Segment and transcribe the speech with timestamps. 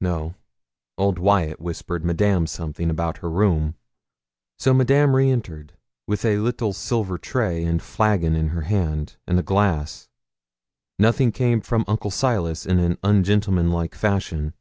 [0.00, 0.34] No;
[0.96, 3.76] old Wyat whispered Madame something about her room.
[4.58, 5.72] So Madame re entered,
[6.04, 10.08] with a little silver tray and flagon in her hands, and a glass.
[10.98, 14.52] Nothing came from Uncle Silas in ungentlemanlike fashion.